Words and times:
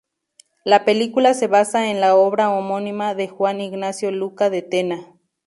La 0.65 0.83
película 0.83 1.35
se 1.35 1.45
basa 1.45 1.91
en 1.91 2.01
la 2.01 2.15
obra 2.15 2.49
homónima 2.49 3.13
de 3.13 3.27
Juan 3.27 3.61
Ignacio 3.61 4.09
Luca 4.09 4.49
de 4.49 4.63
Tena. 4.63 5.05